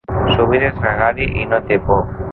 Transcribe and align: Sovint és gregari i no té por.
Sovint 0.37 0.63
és 0.69 0.79
gregari 0.85 1.29
i 1.43 1.47
no 1.53 1.63
té 1.71 1.81
por. 1.91 2.05